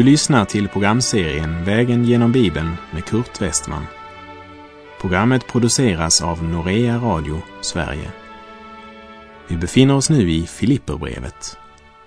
[0.00, 3.86] Du lyssnar till programserien Vägen genom Bibeln med Kurt Westman.
[5.00, 8.10] Programmet produceras av Norea Radio Sverige.
[9.48, 11.58] Vi befinner oss nu i Filipperbrevet.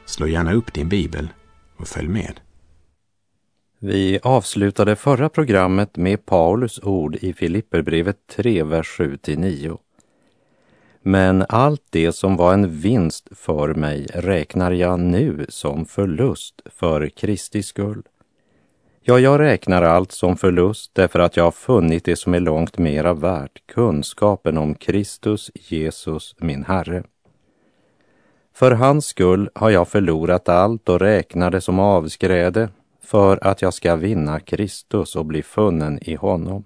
[0.06, 1.30] Slå gärna upp din bibel
[1.78, 2.40] och följ med.
[3.80, 9.78] Vi avslutade förra programmet med Paulus ord i Filipperbrevet 3, vers 7-9.
[11.06, 17.10] Men allt det som var en vinst för mig räknar jag nu som förlust för
[17.10, 18.04] Kristi skull.
[19.02, 22.78] Ja, jag räknar allt som förlust därför att jag har funnit det som är långt
[22.78, 27.04] mera värt, kunskapen om Kristus Jesus, min Herre.
[28.56, 32.70] För hans skull har jag förlorat allt och räknar det som avskräde
[33.02, 36.64] för att jag ska vinna Kristus och bli funnen i honom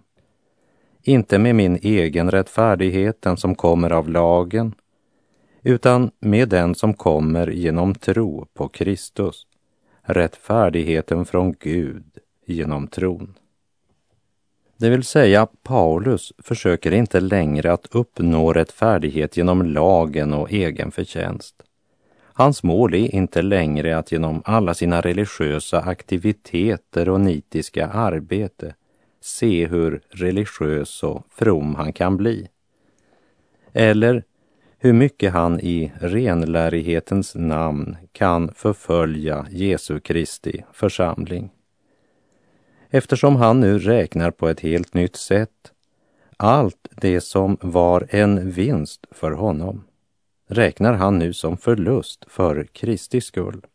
[1.08, 4.76] inte med min egen rättfärdighet, den som kommer av lagen,
[5.64, 9.48] utan med den som kommer genom tro på Kristus,
[10.02, 12.06] rättfärdigheten från Gud
[12.46, 13.34] genom tron.
[14.78, 21.56] Det vill säga, Paulus försöker inte längre att uppnå rättfärdighet genom lagen och egen förtjänst.
[22.34, 28.74] Hans mål är inte längre att genom alla sina religiösa aktiviteter och nitiska arbete
[29.22, 32.48] se hur religiös och from han kan bli.
[33.74, 34.24] Eller
[34.78, 41.52] hur mycket han i renlärighetens namn kan förfölja Jesu Kristi församling.
[42.90, 45.72] Eftersom han nu räknar på ett helt nytt sätt
[46.38, 49.84] allt det som var en vinst för honom
[50.48, 53.66] räknar han nu som förlust för Kristi skull.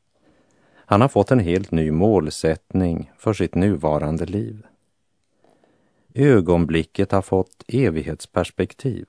[0.74, 4.66] Han har fått en helt ny målsättning för sitt nuvarande liv.
[6.14, 9.06] Ögonblicket har fått evighetsperspektiv.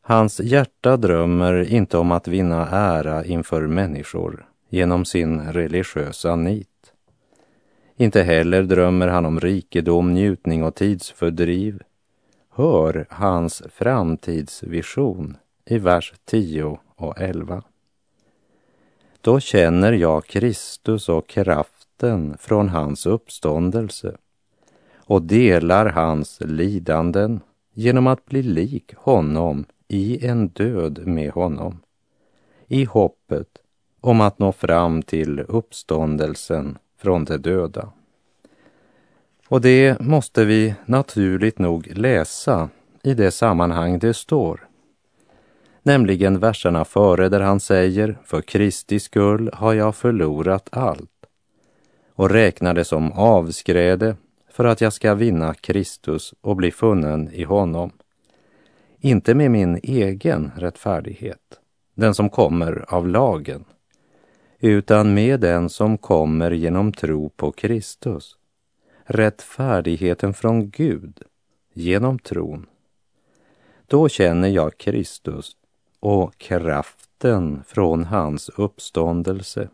[0.00, 6.92] Hans hjärta drömmer inte om att vinna ära inför människor genom sin religiösa nit.
[7.96, 11.82] Inte heller drömmer han om rikedom, njutning och tidsfördriv.
[12.50, 17.62] Hör hans framtidsvision i vers 10 och 11.
[19.20, 24.16] Då känner jag Kristus och kraften från hans uppståndelse
[25.08, 27.40] och delar hans lidanden
[27.74, 31.80] genom att bli lik honom i en död med honom,
[32.66, 33.48] i hoppet
[34.00, 37.92] om att nå fram till uppståndelsen från de döda.
[39.48, 42.68] Och det måste vi naturligt nog läsa
[43.02, 44.68] i det sammanhang det står.
[45.82, 51.10] Nämligen verserna före där han säger, för Kristi skull har jag förlorat allt
[52.14, 54.16] och räknar det som avskräde
[54.58, 57.92] för att jag ska vinna Kristus och bli funnen i honom.
[59.00, 61.60] Inte med min egen rättfärdighet,
[61.94, 63.64] den som kommer av lagen,
[64.60, 68.36] utan med den som kommer genom tro på Kristus.
[69.04, 71.22] Rättfärdigheten från Gud
[71.72, 72.66] genom tron.
[73.86, 75.56] Då känner jag Kristus
[76.00, 79.68] och kraften från hans uppståndelse.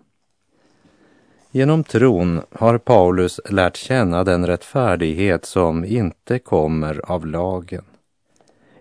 [1.57, 7.85] Genom tron har Paulus lärt känna den rättfärdighet som inte kommer av lagen,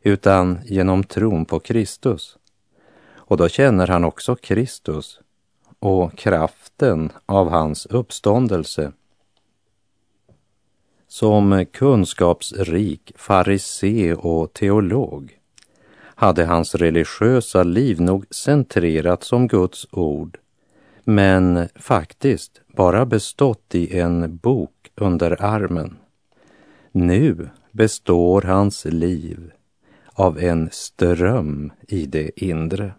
[0.01, 2.38] utan genom tron på Kristus.
[3.16, 5.19] Och då känner han också Kristus
[5.79, 8.91] och kraften av hans uppståndelse.
[11.07, 15.38] Som kunskapsrik farisé och teolog
[16.00, 20.38] hade hans religiösa liv nog centrerat som Guds ord
[21.03, 25.97] men faktiskt bara bestått i en bok under armen.
[26.91, 29.51] Nu består hans liv
[30.13, 32.94] av en ström i det inre.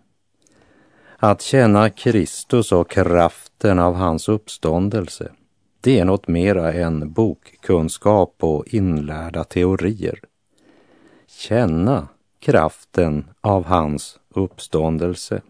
[1.16, 5.32] Att känna Kristus och kraften av hans uppståndelse,
[5.80, 10.20] det är något mera än bokkunskap och inlärda teorier.
[11.26, 12.08] Känna
[12.40, 15.42] kraften av hans uppståndelse.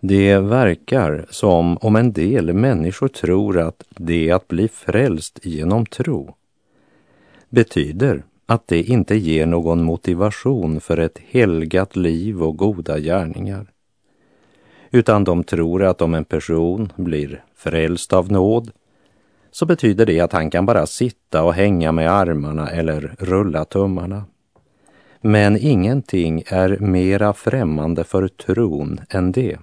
[0.00, 6.34] Det verkar som om en del människor tror att det att bli frälst genom tro
[7.48, 13.66] betyder att det inte ger någon motivation för ett helgat liv och goda gärningar.
[14.90, 18.70] Utan de tror att om en person blir frälst av nåd
[19.50, 24.24] så betyder det att han kan bara sitta och hänga med armarna eller rulla tummarna.
[25.20, 29.58] Men ingenting är mera främmande för tron än det.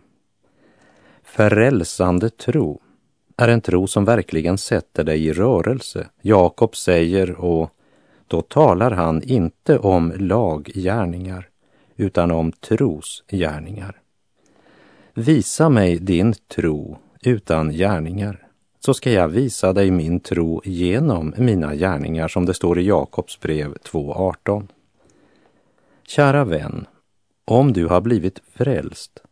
[1.28, 2.82] Förälsande tro
[3.38, 6.08] är en tro som verkligen sätter dig i rörelse.
[6.22, 7.70] Jakob säger, och
[8.28, 11.50] då talar han inte om laggärningar
[11.96, 14.02] utan om trosgärningar.
[15.14, 18.48] Visa mig din tro utan gärningar
[18.80, 23.40] så ska jag visa dig min tro genom mina gärningar som det står i Jakobs
[23.40, 24.68] brev 2.18.
[26.08, 26.86] Kära vän,
[27.46, 29.27] om du har blivit frälst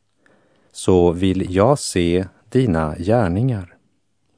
[0.75, 3.77] så vill jag se dina gärningar.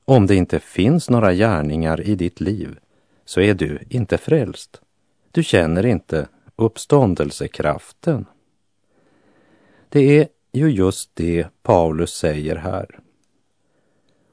[0.06, 2.80] Om det inte finns några gärningar i ditt liv
[3.26, 4.82] så är du inte frälst.
[5.32, 8.26] Du känner inte uppståndelsekraften.
[9.90, 13.00] Det är ju just det Paulus säger här.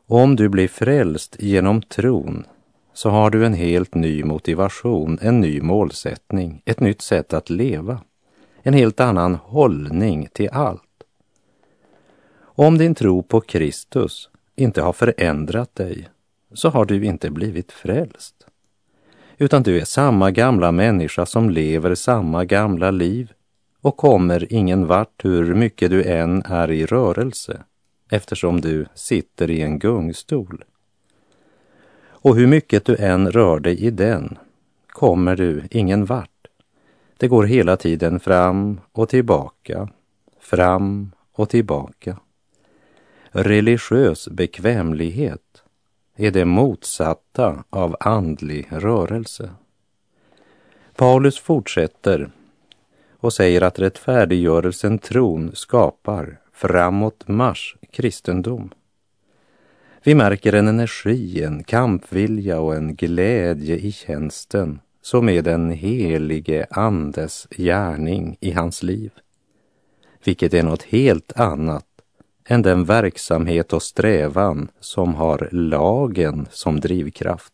[0.06, 2.46] Om du blir frälst genom tron
[2.94, 8.00] så har du en helt ny motivation, en ny målsättning, ett nytt sätt att leva,
[8.62, 10.83] en helt annan hållning till allt.
[12.56, 16.08] Om din tro på Kristus inte har förändrat dig
[16.52, 18.46] så har du inte blivit frälst.
[19.38, 23.32] Utan du är samma gamla människa som lever samma gamla liv
[23.80, 27.62] och kommer ingen vart hur mycket du än är i rörelse
[28.10, 30.64] eftersom du sitter i en gungstol.
[32.06, 34.38] Och hur mycket du än rör dig i den
[34.88, 36.46] kommer du ingen vart.
[37.16, 39.88] Det går hela tiden fram och tillbaka,
[40.40, 42.18] fram och tillbaka.
[43.36, 45.62] Religiös bekvämlighet
[46.16, 49.50] är det motsatta av andlig rörelse.
[50.96, 52.30] Paulus fortsätter
[53.20, 58.70] och säger att rättfärdiggörelsen tron skapar framåt mars kristendom.
[60.02, 66.66] Vi märker en energi, en kampvilja och en glädje i tjänsten som är den helige
[66.70, 69.10] Andes gärning i hans liv,
[70.24, 71.93] vilket är något helt annat
[72.48, 77.52] än den verksamhet och strävan som har lagen som drivkraft.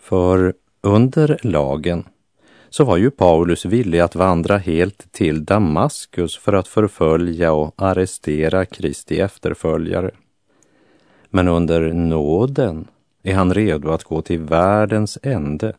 [0.00, 2.04] För under lagen
[2.70, 8.66] så var ju Paulus villig att vandra helt till Damaskus för att förfölja och arrestera
[8.66, 10.10] Kristi efterföljare.
[11.30, 12.88] Men under nåden
[13.22, 15.76] är han redo att gå till världens ände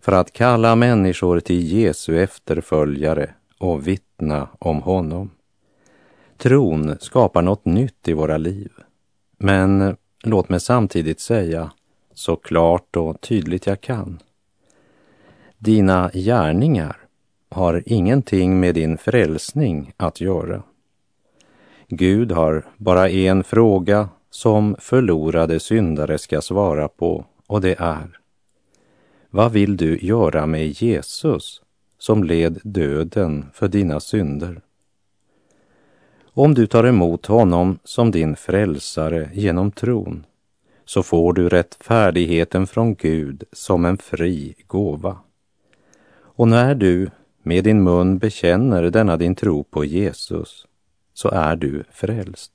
[0.00, 5.30] för att kalla människor till Jesu efterföljare och vittna om honom.
[6.38, 8.72] Tron skapar något nytt i våra liv.
[9.38, 11.70] Men låt mig samtidigt säga
[12.14, 14.18] så klart och tydligt jag kan
[15.58, 16.96] dina gärningar
[17.50, 20.62] har ingenting med din frälsning att göra.
[21.88, 28.18] Gud har bara en fråga som förlorade syndare ska svara på och det är
[29.30, 31.62] Vad vill du göra med Jesus
[31.98, 34.60] som led döden för dina synder?
[36.38, 40.26] Om du tar emot honom som din frälsare genom tron
[40.84, 45.18] så får du rättfärdigheten från Gud som en fri gåva.
[46.18, 47.10] Och när du
[47.42, 50.66] med din mun bekänner denna din tro på Jesus
[51.14, 52.52] så är du frälst.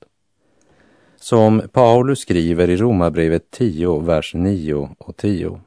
[1.16, 5.60] Som Paulus skriver i Romarbrevet 10, vers 9 och 10.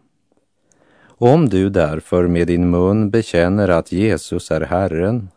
[1.06, 5.30] Om du därför med din mun bekänner att Jesus är Herren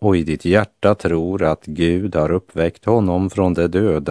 [0.00, 4.00] och i ditt hjärta tror att Gud har uppväckt honom från de döda.